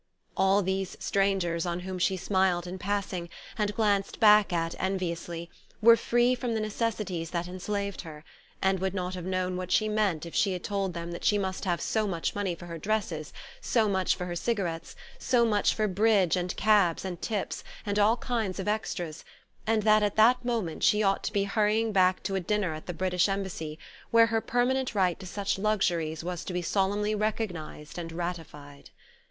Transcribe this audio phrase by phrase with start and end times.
[0.35, 5.47] All these strangers on whom she smiled in passing, and glanced back at enviously,
[5.79, 8.23] were free from the necessities that enslaved her,
[8.63, 11.37] and would not have known what she meant if she had told them that she
[11.37, 15.75] must have so much money for her dresses, so much for her cigarettes, so much
[15.75, 19.23] for bridge and cabs and tips, and all kinds of extras,
[19.67, 22.87] and that at that moment she ought to be hurrying back to a dinner at
[22.87, 23.77] the British Embassy,
[24.09, 28.89] where her permanent right to such luxuries was to be solemnly recognized and ratified.